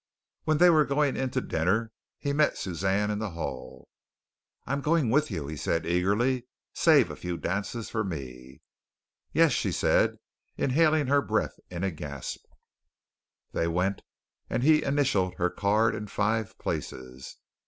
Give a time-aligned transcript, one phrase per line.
[0.45, 3.87] When they were going in to dinner, he met Suzanne in the hall.
[4.65, 6.47] "I am going with you," he said eagerly.
[6.73, 8.61] "Save a few dances for me."
[9.31, 10.17] "Yes," she said,
[10.57, 12.43] inhaling her breath in a gasp.
[13.51, 14.01] They went,
[14.49, 17.37] and he initialled her card in five places.